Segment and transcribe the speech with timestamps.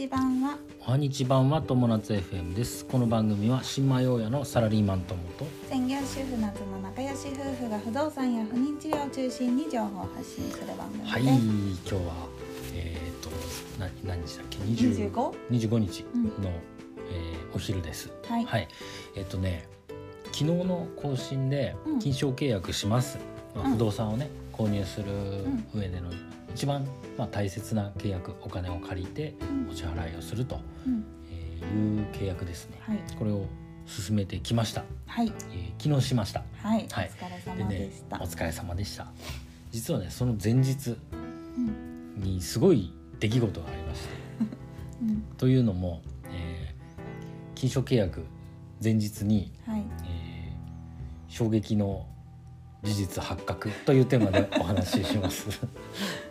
[0.00, 11.30] ち版はおはにち版は友達 FM ですこの番組は新米大家のサラリーマン友と専業主婦夏の仲良し夫婦が不動産や不妊治療を中心に情報を発信する番組です、はい今
[11.84, 12.28] 日は
[12.74, 13.28] えっ、と
[13.78, 15.34] な何日だっけ20 25?
[15.50, 18.68] 25日の、うんえーお昼ですはいはい
[19.16, 19.68] えっ、とね
[20.32, 23.18] 昨日の更新で金賞契約します、
[23.54, 25.12] まあうん不動産をね購入する
[25.74, 26.08] 上での
[26.54, 26.86] 一番、
[27.16, 29.70] まあ、大切な契約お金を借りてうん。
[29.70, 30.58] お支払いをするとい
[31.98, 32.98] う契約ですね、はい。
[33.18, 33.46] これを
[33.86, 35.32] 進めてきました、はい。
[35.52, 36.42] えー昨日しました。
[36.62, 37.10] はい、はい。
[37.10, 39.06] お疲れ様でした、お疲れ様でした。
[39.70, 42.20] 実はねその前日うん。
[42.20, 44.08] にすごい出来事がありまして。
[45.02, 45.22] うん。
[45.38, 46.80] というのも、えー
[47.54, 48.24] 金賞契約
[48.82, 49.82] 前日に、はい。
[50.04, 52.06] えー衝撃の
[52.82, 55.48] 事実発覚というテーマでお話しします。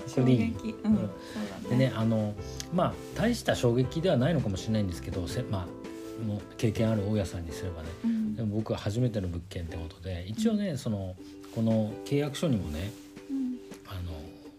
[0.08, 0.75] そ 衝撃。
[0.84, 2.33] うん、でねあの
[2.73, 7.89] まあ大した衝撃ではないのかもしれないんですけどせまあもう経験ある大家さんにすればね。
[8.03, 8.36] うん。
[8.36, 11.16] でも僕は初めての物件ってことで一応ねその
[11.53, 12.92] この契約書にもね
[13.30, 13.58] うん。
[13.88, 14.11] あの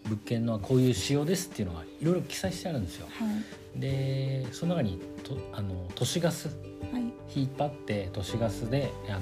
[0.05, 3.07] 物件のこういう仕様ですっていうのがいろいろ記載してあるんですよ。
[3.11, 3.25] は
[3.77, 3.79] い。
[3.79, 7.03] でその中にとあの都市ガスはい。
[7.35, 9.19] 引っ張って都市ガスであの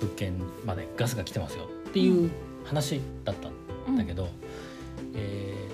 [0.00, 0.34] 物件
[0.64, 1.64] までガスが来てますよ。
[1.88, 2.30] っていう
[2.64, 3.48] 話だった
[3.90, 4.28] んだけど、
[5.14, 5.68] え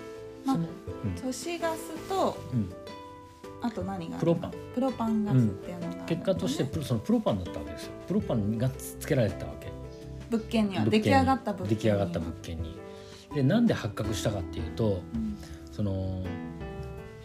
[0.44, 0.58] ーまあ
[1.20, 2.58] 都市ガスとうん。
[2.60, 2.72] うん
[3.62, 4.26] あと何があるの？
[4.26, 4.52] プロパン。
[4.74, 7.92] プロパンガスっていうのがあるのね、結果としてプロそのプロパンだったわけですよ。
[8.06, 9.72] プロパンがつけられてたわけ。
[10.30, 10.84] 物件には。
[10.84, 11.68] 出来上がった物件に。
[11.70, 12.76] 出来上がった物件に。
[13.34, 15.38] でなんで発覚したかっていうとうん。
[15.72, 16.22] その、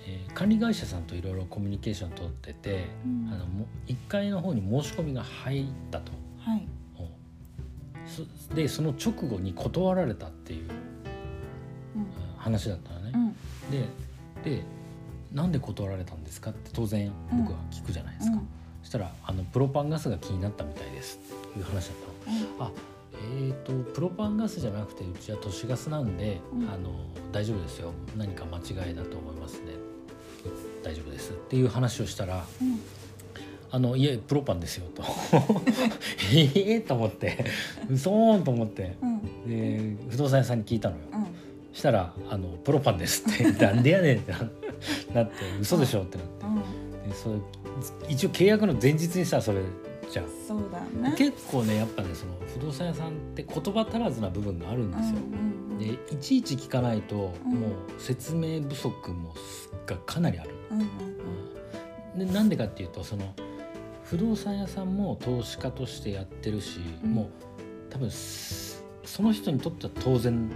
[0.07, 3.29] えー管理会社さんといろいろコミュニケーション取ってて、うん。
[3.31, 6.13] あのも1階の方に申し込みが入ったと。
[6.39, 6.65] はい。
[6.65, 6.80] そ
[8.53, 10.69] でその直後に断られたっていう
[12.37, 13.11] 話だったのね。
[13.13, 13.17] う。
[13.17, 13.71] ん。
[13.71, 13.85] で
[14.43, 14.63] で
[15.31, 18.37] なんで断られたんですかって当然僕は聞くじゃないですか。
[18.37, 18.47] うん。
[18.83, 22.65] そしたらあのプロパンガスが気になったみたいですっていう話だったの。
[22.67, 22.71] あ
[23.13, 26.69] えー、とプロパンガスじゃなくてうちは都市ガスなんで、うん。
[26.69, 26.91] あの
[27.31, 27.91] 大丈夫ですよ。
[28.17, 29.91] 何か間違いだと思いますね。
[30.83, 32.81] 大丈夫ですっていう話をしたらうんうん
[33.73, 35.03] あのいえプロパンですよと。
[36.35, 37.45] ええと思って。
[37.89, 38.97] 嘘ーんと思って。
[39.01, 39.97] うん。
[39.97, 41.01] で不動産屋さんに聞いたのよ。
[41.13, 41.27] うん。
[41.73, 44.39] したらあの「プロパンです」って「なんでやねん」ってな
[45.13, 46.45] なって「嘘でしょ」ってなって。
[46.45, 47.09] うん。
[47.09, 47.35] でそれ
[48.09, 49.61] 一応契約の前日にさそれ
[50.11, 50.25] じゃん。
[50.45, 51.15] そうだね。
[51.17, 55.15] 結構ねやっぱねその不動産屋さんって言葉足らずな部分があるんですよ。
[55.15, 57.53] うんうんでいちいち聞かないと、うん。
[57.53, 60.49] もう説明不足もすがかなりある。
[60.71, 62.21] うん。
[62.21, 62.27] うん。
[62.27, 63.33] でなんでかっていうとその
[64.11, 67.13] 不動産屋さんも投資家としてやってるし、うん。
[67.13, 67.27] もう
[67.89, 70.51] 多分すその人にとっては当然うん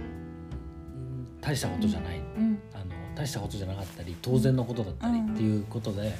[1.40, 2.58] 大したことじゃない、うん。
[2.74, 2.84] あの
[3.14, 6.06] 大したことじゃなかったり当然のことだったりっていうことで、うん。
[6.06, 6.14] あの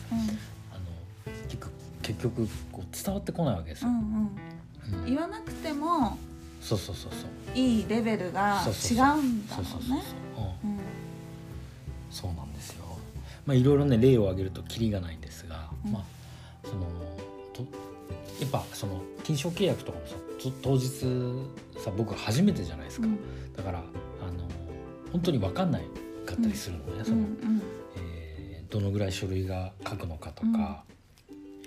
[2.01, 3.91] 結局こう伝わってこないわけですよ。
[3.91, 5.03] うんうん。
[5.03, 5.05] うん。
[5.05, 6.17] 言わなくても
[6.63, 7.55] そうそうそうそう。
[7.55, 10.03] いいレベルが違うんだもんね。
[12.11, 12.87] そうなんですよ。
[13.45, 15.93] まあいろいろね例を挙げるとキリがないんですが、うん。
[15.93, 16.16] まあ
[17.57, 17.67] と
[18.41, 20.89] やっぱその金賞契約とかもさと当日
[21.83, 23.07] さ僕初めてじゃないですか。
[23.07, 23.19] うん
[23.57, 23.83] だからあ
[24.33, 24.47] の
[25.13, 25.83] 本当に分かんない
[26.27, 27.05] かったりするのね。
[27.05, 27.63] その、うん
[27.97, 30.83] えーどのぐらい書類が書くのかとか、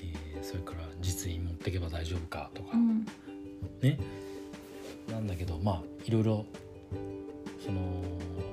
[0.01, 3.05] えーそれから実印持ってけば大丈夫かとか、うん
[3.81, 3.97] ね
[5.09, 6.45] なんだけどまあいろいろ
[7.65, 7.81] その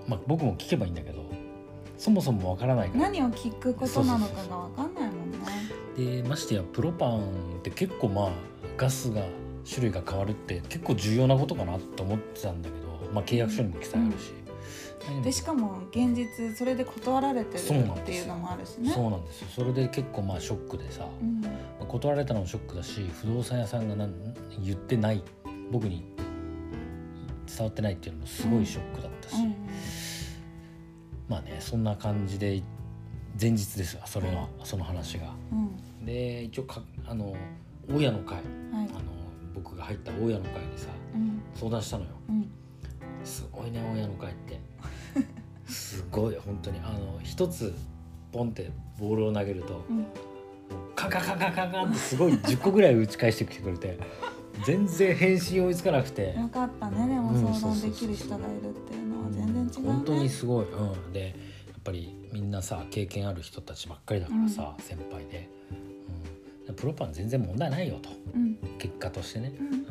[0.08, 1.24] まあ僕も聞けばいいんだけど
[1.98, 4.85] そもそもわからないから何を聞くことなのかがわか。
[5.96, 7.20] でましてやプロパン
[7.58, 8.30] って結構まあ
[8.76, 9.22] ガスが
[9.68, 14.32] 種類が変わるって結構重要なことかなと思ってたんだけど、まあ、契約書にも記載あるし、
[15.24, 17.72] でしかも現実それで断られてるって
[18.12, 18.90] いうのもあるしね。
[18.90, 19.48] そうなんですよ。
[19.54, 21.42] それで結構まあショックでさ、うん。
[21.86, 24.12] 断られたのもショックだし不動産屋さんがなん
[24.62, 25.22] 言ってない
[25.70, 26.04] 僕に
[27.46, 29.54] 伝わってないっていうのもすごいショックだったし、うん
[31.28, 32.62] まあねそんな感じで
[33.40, 35.34] 前日ですわそれのその話が。
[36.00, 37.34] うんで一応かあの
[37.88, 38.36] 大家の会。
[38.36, 38.44] はい。
[38.72, 38.88] あの
[39.54, 41.42] 僕が入った大家の会にさうん。
[41.54, 42.10] 相談したのよ。
[42.28, 42.50] うん。
[43.24, 44.60] すごいね大家の会って。
[45.66, 46.80] すごい本当に。
[46.80, 47.74] あの一つ
[48.32, 50.06] ポンってボールを投げるとうん。
[50.94, 53.98] カカカカカカってすごい10個ぐらい打ち返してきてくれて
[54.64, 56.34] 全然返信追いつかなくて。
[56.36, 59.92] よかったねでもうん相談できる人がいるっていうのは全然違うね。
[59.92, 61.28] 本当にすごい、うん、でや
[61.78, 65.75] っぱりみんなさ経験ある人たちばっかりだからさ、先輩で、うん、
[66.76, 68.10] プロパン全然問題ないよと。
[68.34, 68.58] うん。
[68.78, 69.66] 結果としてね、うん。
[69.66, 69.86] うん、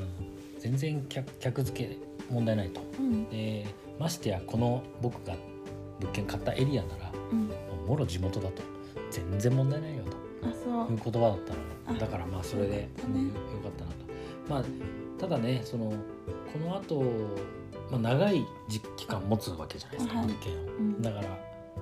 [0.60, 1.98] 全然客客付け
[2.30, 2.82] 問題ないと。
[3.00, 3.30] うん。
[3.30, 3.66] で
[4.00, 5.36] ましてやこの僕が
[6.00, 7.50] 物件買ったエリアならうん。
[7.88, 8.64] もろ地元だと。
[9.12, 10.26] 全然問題ないよと。
[10.92, 11.98] いう言葉だったの。
[11.98, 12.00] あ。
[12.00, 13.14] だからまあそれでよかったね。
[13.14, 13.34] うんよ
[13.64, 13.98] かったなと。
[14.50, 14.64] まあ
[15.20, 17.02] ただねそのこの後、
[17.92, 20.28] まあ長い時期間持つわけじゃないですか、はい。
[20.28, 21.02] 物件を、うん。
[21.02, 21.26] だから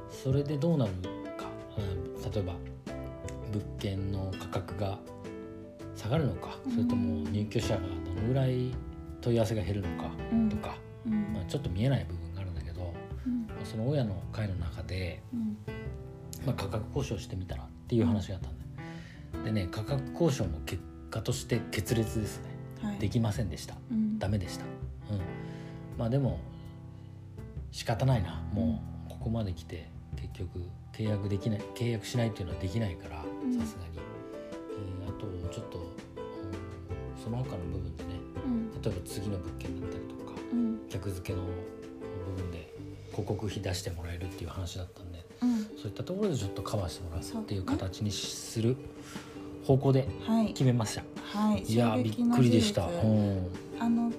[0.09, 0.91] それでどうなる
[1.37, 1.45] か、
[1.77, 2.53] うん、例えば
[3.53, 4.99] 物件の価格が
[5.95, 8.73] 下がるのか、それとも入居者がどのぐらい
[9.21, 11.33] 問い合わせが減るのかうんとか、うん。
[11.33, 12.93] まあ、ちょっと見えない部分があるんだけど
[13.25, 13.47] うん。
[13.65, 15.57] その親の会の中で、うん。
[16.45, 19.43] まあ、価格交渉してみたらっていう話があったんだよ。
[19.45, 22.49] でね価格交渉も結果として決裂ですね。
[22.81, 22.99] はい。
[22.99, 23.75] できませんでした。
[23.91, 24.19] うん。
[24.19, 24.65] ダメでした、
[25.11, 25.19] うん、
[25.97, 26.39] まあでも
[27.71, 28.43] 仕方ないな。
[28.53, 30.61] もうここまで来て結局
[30.93, 33.59] 契約できない契約しないっていうのはできないからうん。
[33.59, 35.85] さすがに、えーあとちょっと、うん
[37.23, 38.09] その他の部分でね
[38.45, 38.81] うん。
[38.81, 40.79] 例えば次の物件だったりとかうん。
[40.89, 41.45] 客付けの
[42.35, 42.73] 部分で
[43.11, 45.57] 広告費出してもらえるっていう話だったんでうん。
[45.63, 48.75] そういったところでちょっとカバーしてもらうっていう形にする
[49.65, 50.47] 方向ではい。
[50.47, 51.03] 決めました。
[51.39, 51.63] はい。
[51.63, 52.83] いやーびっくりでした。
[53.79, 54.11] あの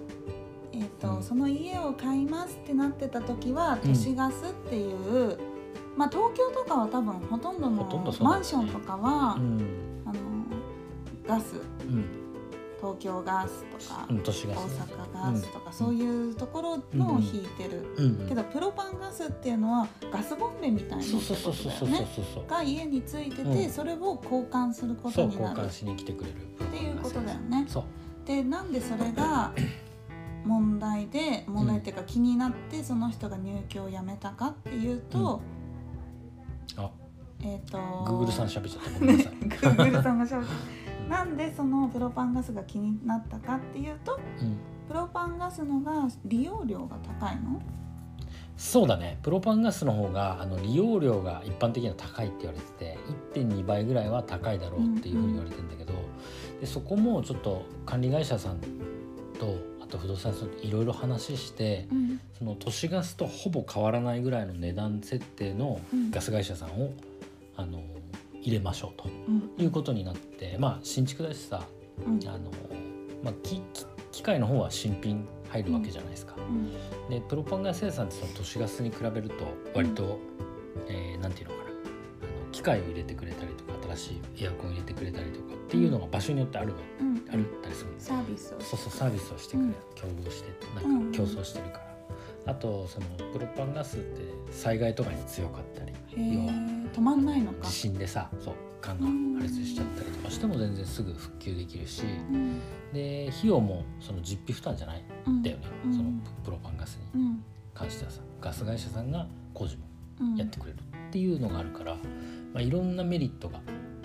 [0.72, 1.22] えっ、と、うん。
[1.22, 3.92] その家を買いますってなってた時はうん。
[3.92, 5.38] 都市ガスっていう、
[5.96, 7.84] まあ東京とかは多分ほとんどの
[8.20, 10.02] マンションとかは、うん。
[10.04, 10.18] あの
[11.26, 11.56] ガス。
[11.80, 12.04] うん。
[12.80, 14.46] 東京ガスとか、うん大ス。
[14.46, 15.72] 阪ガスとか、うん。
[15.72, 21.04] そういうところの引いてる、けどプロパンガスっていうのはガスボンベみたいな
[22.46, 23.70] が家についてて、うん。
[23.70, 25.60] それを交換することになる。
[25.60, 26.36] 交換しに来てくれる。
[26.36, 27.64] っていうことだよね。
[27.68, 27.84] そう。
[28.26, 29.52] でなんでそれが
[30.44, 35.53] 問題で問題っていうか気になってその人が入居をやめたかっていうと、あ
[37.44, 38.98] えっ、と Google さん喋っちゃった。
[38.98, 39.32] ごめんなさい。
[39.92, 40.54] Google さんがしゃべって
[41.08, 44.56] なんでそのプロパンガスが気になったかっていうとうん。
[44.88, 47.60] プロパンガスのが利用量が高いの？
[48.56, 49.18] そうだね。
[49.22, 52.98] プロパンガスの方があの利用量が一般的には高いって言われてて
[53.34, 55.92] 1.2倍ぐらいは高いだろうっていうふうに言われてるんだけど、
[56.60, 58.58] でそこもちょっと管理会社さん
[59.38, 62.20] とあと不動産屋さんといろいろ話してうん。
[62.38, 66.10] その都市ガスとほぼ変わらないぐらいの値段設定のうん。
[66.10, 66.92] ガス会社さんを
[67.56, 67.82] あの
[68.40, 69.50] 入れましょうとうん。
[69.62, 71.62] いうことになってまあ新築だしさ
[72.06, 72.20] うん。
[72.28, 72.50] あの、
[73.22, 76.34] まあ、きき機械の方は新品入るわけじゃないですか。
[76.38, 76.70] うん。
[77.10, 79.34] でプロパンガス生産ってその都市ガスに比べると
[79.74, 80.18] 割と、
[80.88, 81.70] えーなんていうのかな。
[81.70, 87.24] あの機械を入れてくれたりとか新しいエアコン入れてくれたりとかっていうのが場所によってある,、うん。
[87.30, 91.78] あるったりするんですサービスをそうそうサービスをしてくれる、競合してなんか競争してるか
[92.46, 94.22] ら、あとそのプロパンガスって
[94.52, 97.66] 災害とかに強かったりへ要はー止まんないのか。
[97.66, 99.06] 地震でさそう管が
[99.40, 102.60] 破裂しちゃったりとかしても全然すぐ復旧できるしうん。
[102.92, 105.02] で費用もその実費負担じゃない？
[105.26, 105.32] うん。
[105.38, 105.92] んだよね、うん。
[105.92, 106.10] その
[106.44, 107.44] プロパンガスにうん。
[107.74, 109.84] 関してはさガス会社さんが工事も
[110.20, 110.36] うん。
[110.36, 110.80] やってくれるっ
[111.10, 112.00] ていうのがあるから、ま
[112.56, 113.60] あ、いろんなメリットが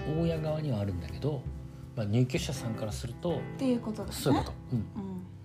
[0.07, 1.41] 大家側にはあるんだけど、
[1.95, 4.11] まあ、入居者さんからするとっていうことだね。
[4.11, 4.85] そういうこと、うん、うん。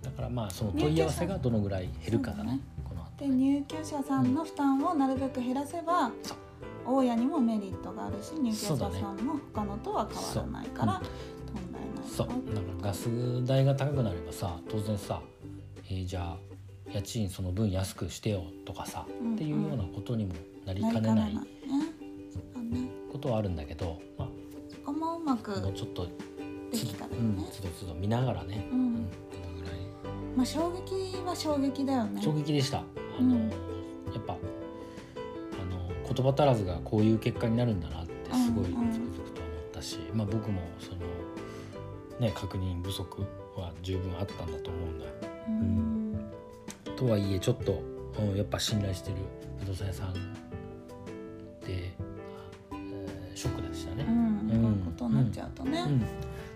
[0.02, 2.61] だからまあその問い合わせがどのぐらい減るかだね。
[2.88, 3.11] この後。
[3.19, 6.38] で入居者さんの負担をなるべく減らせば、そう
[6.86, 12.40] 大家にもメリットがあるし入居者さんも他のとは変わらないから問題ないそうだか
[12.82, 15.20] らガス代が高くなればさ当然さ、
[15.88, 16.36] えーじゃあ
[16.92, 20.35] 家賃その分安くしてよとかさ、うんっていうようなことにも
[20.66, 21.47] なりかねないかね
[22.70, 22.88] ね。
[23.11, 24.28] ことはあるんだけど、ま
[24.70, 26.06] そこもうまくあ、もうちょっと
[26.70, 28.94] できたらうんね、つどつど見ながらね、ううん。
[28.94, 29.73] ん、どのぐらい。
[30.37, 32.20] まあ衝撃は衝撃だよね。
[32.23, 32.78] 衝撃でした。
[32.78, 33.50] あの、うん
[36.14, 38.83] 言葉足らずがこういう結果になるんだなってすごいつくうん。
[38.83, 40.99] うんづくと思ったし、まあ僕もその
[42.21, 43.23] ね確認不足
[43.56, 45.12] は十分あったんだと思うんだよ。
[45.49, 46.30] うん。
[46.97, 47.83] とはいえちょっと、
[48.18, 49.16] うん、やっぱ信頼してる
[49.61, 50.21] 不動産屋さんで、
[51.68, 52.14] えー
[53.35, 54.04] ショックでしたね。
[54.09, 56.06] うん、こういうことになっちゃうとね、うん、で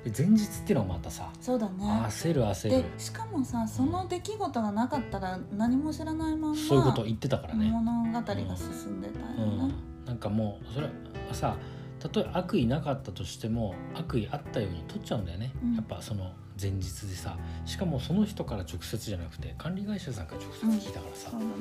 [0.04, 1.84] 前日っていうのはまたさそうだね。
[2.06, 7.70] 焦る焦でるしかもさその出来事がなかったら何も知らないまんまそういうこと言ってたからね。
[7.70, 10.92] 物語が進んでたよね、うん、なんかもうそれは
[11.34, 11.56] さ
[11.98, 15.74] たとえ悪意なかったとしても悪意あったように取っちゃうんだよね、うん。
[15.74, 17.36] やっぱその前日でさ。
[17.64, 21.52] しかもその人から直接じゃなくて管理会社さんから直接聞いたからさ、そうだね。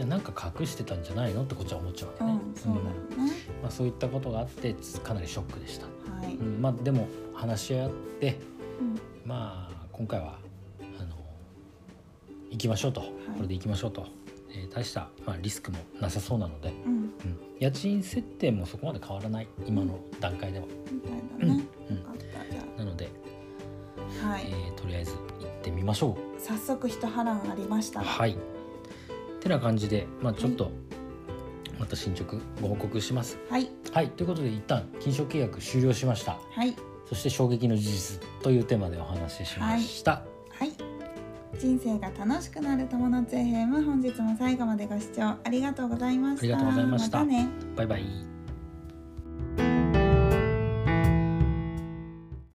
[0.00, 0.08] うん。
[0.08, 2.84] なんか隠してたんじゃないのってこっちは思っちゃうわけね、うんそうだよ
[3.26, 5.86] ね、まあ、そういったことがあってかなりショックでした、
[6.22, 8.38] はい、うん、まあでも話し合って
[8.80, 9.28] うん。
[9.28, 10.38] まあ今回は
[10.98, 11.16] あの
[12.50, 13.08] 行きましょうと、こ
[13.42, 14.06] れで行きましょうと、
[14.50, 16.92] えー大した、まあ、リスクもなさそうなので、うん。
[16.92, 17.10] うん、
[17.58, 19.48] 家賃設定もそこまで変わらない。
[19.66, 21.96] 今の段階では、みたいだね、うん。
[21.96, 23.08] よかったじゃなので、
[24.24, 28.00] あはい、えーとりあえず行ってみましょ早速一波乱ありましうた。
[28.02, 28.36] はい。
[29.40, 30.70] てな感じでまあちょっと、
[31.90, 33.36] また進捗ご報告します。
[33.50, 33.68] はい。
[33.92, 36.38] はいということで一旦金賞契約終了しました。
[36.52, 36.76] はい。
[37.08, 40.70] そして衝撃の事実というテーマでお話ししました、はい。
[41.58, 46.42] 人生が楽しくなる友達 FM 本日も最後までご視聴ありがとうございました。
[46.42, 47.18] ありがとうございました。
[47.18, 47.48] またね。
[47.74, 48.29] バイバイ